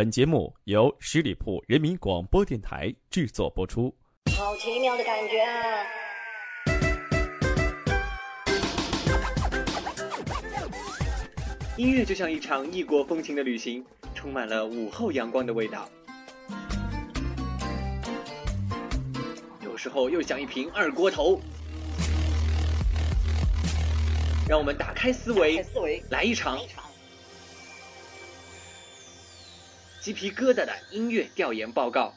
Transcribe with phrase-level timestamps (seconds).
[0.00, 3.94] 本节目由十里铺人民广播电台制作播出。
[4.34, 5.84] 好奇妙的感觉啊！
[11.76, 13.84] 音乐就像一场异国风情的旅行，
[14.14, 15.86] 充满了午后阳光的味道。
[19.62, 21.38] 有时候又像一瓶二锅头。
[24.48, 26.58] 让我们打开思维，思维来一场
[30.00, 32.14] 鸡皮疙瘩的音乐调研报告。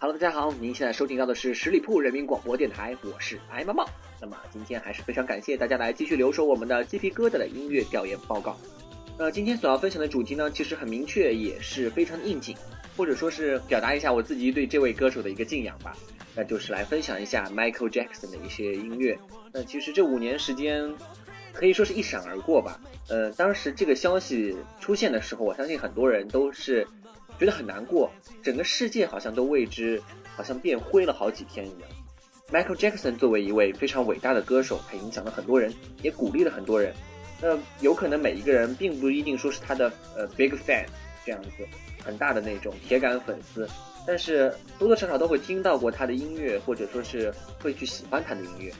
[0.00, 3.88] Hello，大家好，您现在收听到的是十里铺人民广播电台，我是白毛毛。
[4.20, 8.56] 那么今天还是非常感谢大家来继续留守我们的鸡皮疙瘩的音乐调研报告。
[9.16, 12.56] 那，今天所要分享的主题呢，其实很明确，也是非常应景，
[12.98, 15.96] 或者说是表达一下我自己对这位歌手的一个敬仰吧。
[16.34, 19.16] 那就是来分享一下 Michael Jackson 的一些音乐。
[19.52, 20.92] 那其实这五年时间
[21.52, 22.80] 可以说是一闪而过吧。
[23.08, 26.86] 呃，当时这个消息出现的时候，我相信很多人都是。
[27.38, 28.10] 觉得很难过，
[28.42, 30.02] 整个世界好像都为之，
[30.34, 31.88] 好像变灰了好几天一样。
[32.50, 36.92] Michael Jackson 作为一位非常伟大的歌手，他影响了很多人，也鼓励了很多人。
[37.40, 40.84] 那有可能每一个人并不一定说是他的呃 big fan
[41.24, 41.64] 这样子，
[42.04, 43.68] 很大的那种铁杆粉丝，
[44.06, 48.72] 但是多多少少都会听到过他的音乐，或者说是会去喜欢他的音乐。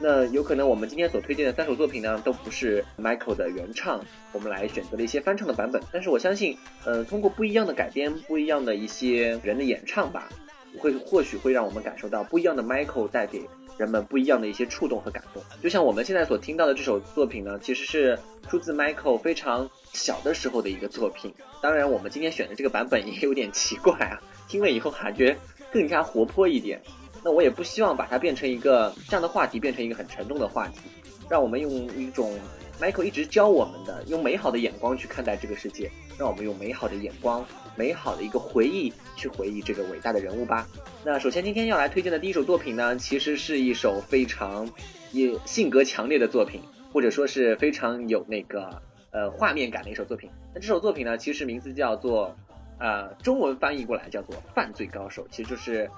[0.00, 5.80] 那有可能我们今天所推荐的三首作品呢，都不是 Michael 的原唱，我们来选择了一些翻唱的版本。
[5.92, 10.28] 但是我相信，呃，通过不一样的改编，不一样的一些人的演唱吧，
[10.78, 13.42] 会或许会让我们感受到不一样的 Michael 带给
[13.76, 15.42] 人们不一样的一些触动和感动。
[15.62, 21.32] 就像我们现在所听到的这首作品呢，其实是出自 Michael 非常小的时候的一个作品。
[21.60, 25.36] 当然，我们今天选的这个版本也有点奇怪啊，听了以后感觉
[25.72, 26.80] 更加活泼一点。
[27.24, 30.80] 那我也不希望把它变成一个这样的话题，变成一个很沉重的话题，
[31.28, 32.36] 让我们用一种
[32.80, 37.44] Michael 一直教我们的，用美好的眼光去看待这个世界，让我们用美好的眼光、
[37.76, 40.66] 美好的一个回忆去回忆这个伟大的人物吧。
[41.04, 44.68] 那首先今天要来推荐的第一首作品呢，其实是一首非常
[45.12, 46.60] 也性格强烈的作品，
[46.92, 50.28] 或者说是非常有那个呃画面感的一首作品。
[50.54, 52.36] 那这首作品呢，其实名字叫做
[52.78, 55.88] 呃中文翻译过来叫做《犯罪高手》，其实就是。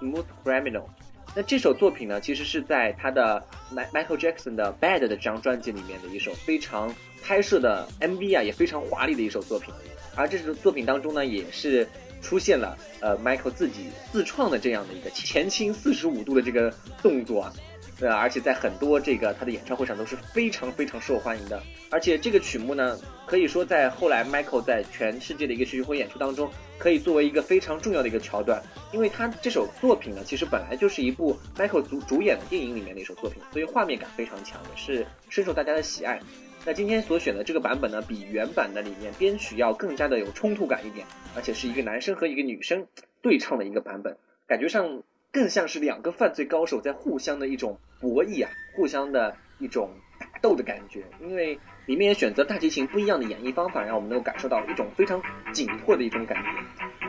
[0.00, 0.86] Smooth Criminal，
[1.34, 3.42] 那这首作品呢，其实是在他的
[3.74, 9.72] Michael Jackson 的 Bad 的这张专辑里面的一首非常拍摄的 MV 啊，也非常华丽的一首作品。
[10.14, 11.88] 而这首作品当中呢，也是
[12.20, 17.52] 出现了呃 Michael 自己自创的这样的一个前倾四十五度的这个动作啊。
[17.98, 21.62] 对啊，而且在很多这个他的演唱会上都是非常非常受欢迎的。
[21.88, 28.60] 而且这个曲目呢，可以说在后来 Michael 在全世界的一个巡回演出当中，可以作为一个非常重要的一个桥段。
[28.92, 36.18] 因为他这首作品呢，其实本来就是一部 Michael 主主演的电影里面的一首作品，所以画面感非常强，也是深受大家的喜爱。
[36.64, 42.86] 那今天所选的这个版本呢，比原版的里面编曲要更加的有冲突感一点，而且是一个男生和一个女生
[43.20, 44.16] 对唱的一个版本，
[44.48, 45.02] 感觉上。
[45.32, 51.04] 更像是两个犯罪高手在互相的一种博弈啊，互相的一种打斗的感觉。
[51.22, 55.22] 因为里面也选择大提琴不一样的演绎方法，让我们能够感受到一种非常
[55.54, 56.50] 紧迫的一种感觉。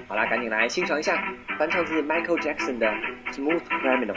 [0.08, 1.22] 好啦，赶紧来欣赏一下
[1.60, 2.88] 翻唱自 Michael Jackson 的
[3.34, 4.16] Smooth Criminal。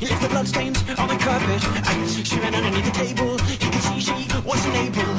[0.00, 1.60] He Left the bloodstains on the carpet.
[2.26, 3.36] She ran underneath the table.
[3.44, 5.18] He could see she wasn't able.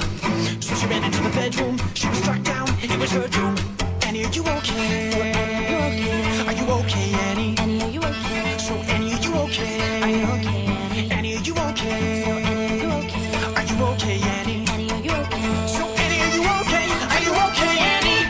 [0.60, 1.78] So she ran into the bedroom.
[1.94, 2.68] She was struck down.
[2.82, 3.56] It was her doom.
[4.02, 5.14] Annie, are you okay?
[5.22, 6.48] Annie?
[6.48, 7.14] Are you okay?
[7.14, 8.42] Annie, are you okay?
[8.42, 10.26] Are you okay, Annie?
[10.34, 12.08] Annie, are you okay?
[12.18, 13.22] So Annie, are you okay?
[13.54, 14.66] Are you okay, Annie?
[14.66, 15.68] Annie, are you okay?
[15.78, 16.88] So Annie, are you okay?
[17.14, 18.24] Are you okay, Annie?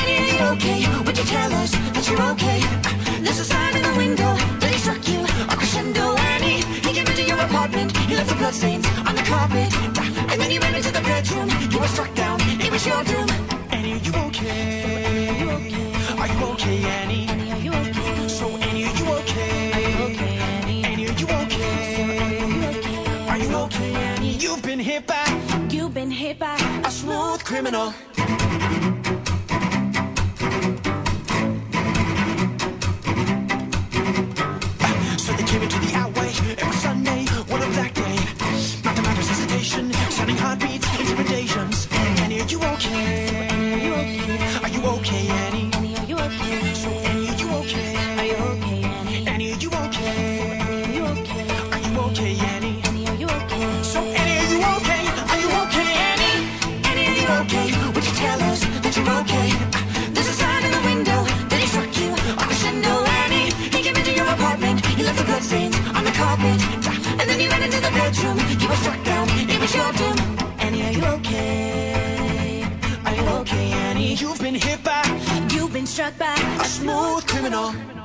[0.00, 1.04] Annie, are you okay?
[1.04, 2.57] Would you tell us that you're okay?
[7.58, 9.70] apartment, he left the bloodstains on the carpet.
[10.30, 13.28] And then he ran into the bedroom, you were struck down, it was your doom.
[13.70, 14.82] Annie, are you okay?
[14.82, 15.90] So, Annie, are you okay?
[16.20, 17.26] Are you okay, Annie?
[17.28, 18.28] Annie, are you okay?
[18.28, 19.72] So, Annie, are you okay?
[19.72, 20.84] Are you okay, Annie?
[20.84, 21.74] Annie, are you okay?
[21.96, 23.28] So, Annie, are you okay?
[23.28, 24.32] Are you okay, Annie?
[24.44, 25.26] You've been hit by,
[25.68, 27.92] you've been hit by a smooth criminal.
[40.28, 41.88] Counting heartbeats, intimidations.
[41.90, 43.88] Annie, are you okay?
[44.62, 45.70] Are you okay, Annie?
[45.72, 46.74] Annie, are you okay?
[46.74, 47.96] So, Annie, are you okay?
[48.18, 49.26] Are you okay, Annie?
[49.26, 50.60] Annie, are you okay?
[50.60, 51.48] Are you okay?
[51.72, 52.82] Are you okay, Annie?
[52.84, 53.82] Annie, are you okay?
[53.82, 55.02] So, Annie, are you okay?
[55.32, 56.36] Are you okay, Annie?
[56.84, 57.66] Annie, are you okay?
[57.94, 59.48] Would you tell us that you're okay?
[60.12, 63.48] There's a sign in the window that he struck you on crescendo, Annie.
[63.72, 64.84] He came into your apartment.
[64.98, 66.60] You left the bloodstains on the carpet,
[67.16, 68.47] and then you ran into the bedroom.
[74.52, 75.02] Been hit by
[75.50, 77.97] You've been struck by a smooth criminal.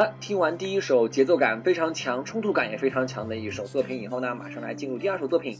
[0.00, 5.58] 了，听完第一首节奏感非常强、冲突感也非常强的一首作品以后呢，马上来进入第二首作品。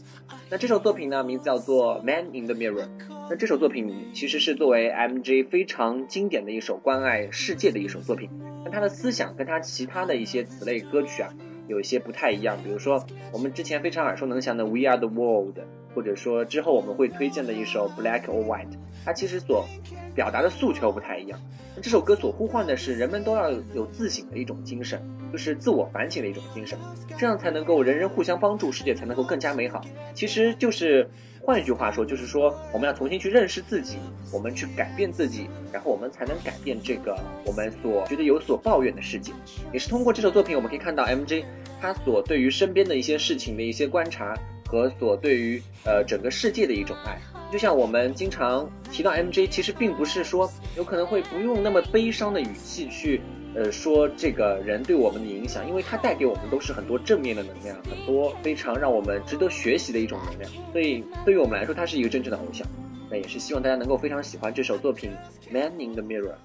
[0.49, 2.85] 那这首作品呢，名字叫做《Man in the Mirror》。
[3.29, 8.31] 那这首作品其实是作为 MJ 非常经典的一首关爱世界的一首作品，
[8.63, 11.31] 但它的思想跟它其他的一些此类歌曲啊，
[11.67, 12.57] 有一些不太一样。
[12.63, 15.59] 比如说我们之前非常耳熟能详的《We Are the World》，
[15.93, 18.71] 或者说之后我们会推荐的一首《Black or White》，
[19.05, 19.67] 它其实所
[20.15, 21.39] 表达的诉求不太一样。
[21.81, 25.01] 这首歌所呼唤的是人们都要有自省的一种精神，
[25.31, 26.77] 就是自我反省的一种精神，
[27.17, 29.81] 这样才能够人人互相帮助，世界才能够更加美好。
[30.13, 31.09] 其实就是
[31.41, 33.97] 换一句话说，就是说我们要重新去认识自己，
[34.33, 39.31] 我们去改变自己，然后我们才能改变这个我们所觉得有所抱怨的世界。
[39.71, 41.45] 也是通过这首作品，我们可以看到 MJ
[41.79, 44.37] 他所对于身边的一些事情的一些观察
[44.71, 47.19] 和所对于呃整个世界的一种爱。
[47.51, 53.19] 就像我们经常提到 MJ，其实并不是说有可能会不用那么悲伤的语气去
[53.53, 60.49] 呃说这个人对我们的影响，因为他带给我们都是很多正面的能量，很多非常让我们值得学习的一种能量。
[60.71, 62.65] 所以对于我们来说，他是一个真正的偶像。
[63.09, 65.11] 那也是希望大家能够非常喜欢这首作品
[65.53, 66.35] 《Man in the Mirror》。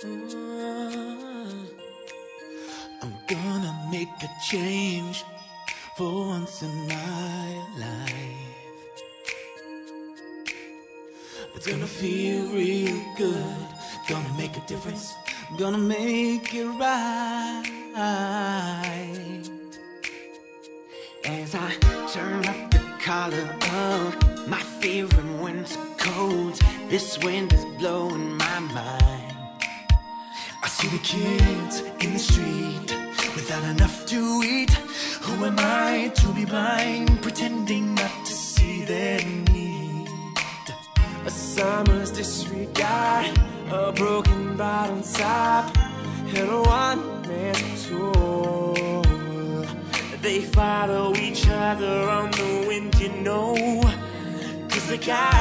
[0.00, 1.66] I'm
[3.26, 5.24] gonna make a change
[5.96, 8.12] for once in my life.
[11.56, 13.66] It's gonna feel real good.
[14.08, 15.14] Gonna make a difference.
[15.56, 17.64] Gonna make it right.
[21.24, 21.72] As I
[22.12, 29.17] turn up the collar of my favorite winter coat, this wind is blowing my mind.
[30.78, 32.94] See the kids in the street
[33.34, 34.70] without enough to eat.
[35.22, 39.18] Who am I to be blind, pretending not to see their
[39.50, 40.08] need?
[41.26, 43.26] A summer's disregard,
[43.72, 45.76] a broken bottle top,
[46.36, 47.56] and a one man
[47.88, 49.02] tour.
[50.22, 53.56] They follow each other on the wind, you know.
[54.68, 55.37] Cause they got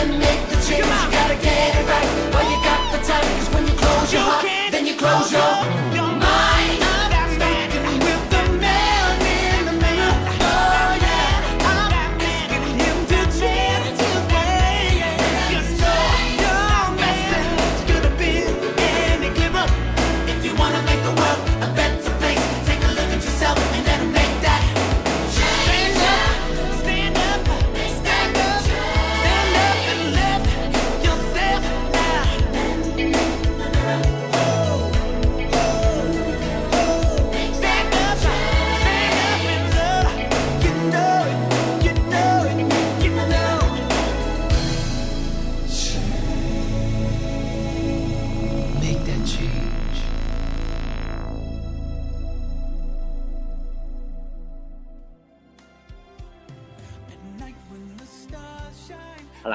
[0.00, 0.27] and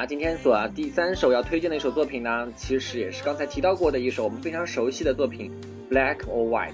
[0.06, 5.50] 今天所啊第三首要推荐的一首作品呢，其实也是刚才提到过的一首我们非常熟悉的作品
[5.94, 6.72] 《Black or White》。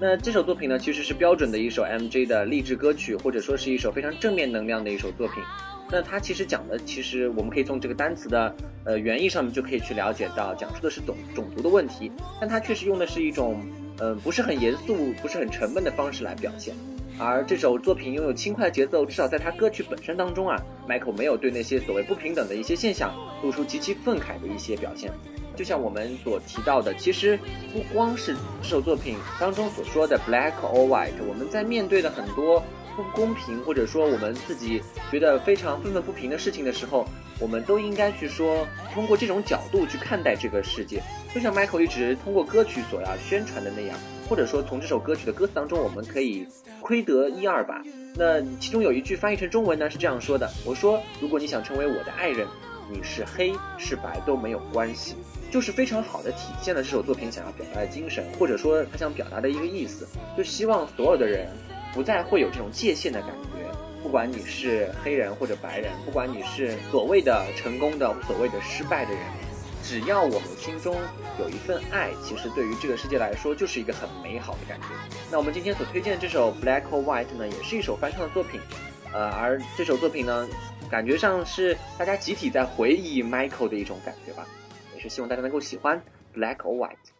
[0.00, 5.42] 那这首作品呢，其实是标准的一首 MJ 的励志歌曲，或者说是一首非常正面能量的一首作品。
[5.90, 12.10] 那它其实讲的，其实我们可以从这个单词的呃原意上面就可以去了解到，讲述的是种种族的问题，
[12.40, 13.60] 但它确实用的是一种
[13.98, 16.74] 嗯、呃、不是很严肃、不是很沉闷的方式来表现。
[17.20, 20.56] 而这首作品拥有轻快的节奏，至少在他歌曲本身当中啊
[20.88, 23.12] ，Michael 没有对那些所谓不平等的一些现象
[23.42, 25.12] 露出极其愤慨的一些表现。
[25.54, 27.38] 就像我们所提到的，其实
[27.74, 32.62] 不光是这首作品当中所说的 black or white，我们在面对的很多
[32.96, 37.04] 不公平，或者说我们自己觉得非常愤愤不平的事情的时候，
[37.38, 41.02] 我们都应该去说，通过这种角度去看待这个世界。
[41.34, 43.98] 就像 Michael 一直通过歌曲所要宣传的那样，
[44.30, 46.46] 或者说从这首歌曲的歌词当中，我们可以
[46.80, 47.82] 窥得一二吧。
[48.14, 52.46] 那其中有一句翻译成中文呢是这样说的：“我说，如果你想成为我的爱人，
[52.88, 55.16] 你是黑是白都没有关系。”
[55.50, 60.06] 就是非常好的体现了这首作品想要表达的精神，或者说他想表达的一个意思，
[60.36, 61.48] 就希望所有的人
[61.92, 63.68] 不再会有这种界限的感觉。
[64.00, 69.20] 不管你是黑人或者白人，不管你是所谓的成功的、所谓的失败的人，
[69.82, 70.96] 只要我们心中
[71.38, 74.86] 有一份爱，其实对于这个世界来说就是一个很美好的感觉。
[75.30, 78.60] 那我们今天所推荐的这首《Black or White》呢，也是一首翻唱的作品，
[79.12, 80.48] 呃，而这首作品呢，
[80.90, 84.46] 感觉上是大家集体在回忆 Michael 的一种感觉吧。
[84.94, 86.02] 也是希望大家能够喜欢
[86.34, 87.19] Black or White。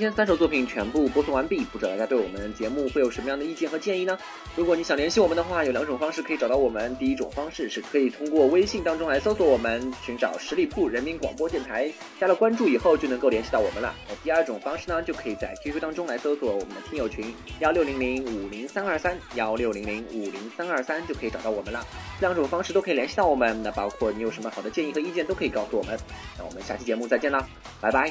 [0.00, 4.18] 今天三首作品全部播送完毕，不知道大家对我们节目会有什么样的意见和建议呢？
[4.56, 6.96] 如果你想联系我们的话，有两种方式可以找到我们。
[6.96, 13.94] 第一种方式是可以通过微信当中来搜索我们，寻找十里铺人民广播电台，加了关注以后就能够联系到我们了。
[14.08, 21.86] 那第二种方式呢，就可以在 QQ 当中来搜索我们的听友群幺六零零五零三二三幺六零零五零三二三就可以找到我们了。
[22.18, 23.62] 这两种方式都可以联系到我们。
[23.62, 25.94] 那包括你有什么好的建议和意见，都可以告诉我们。
[26.38, 27.46] 那我们下期节目再见啦，
[27.82, 28.10] 拜拜。